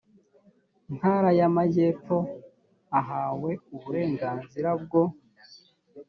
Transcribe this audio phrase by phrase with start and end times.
[0.95, 2.17] ntara y amajyepfo
[2.99, 5.01] ahawe uburenganzira bwo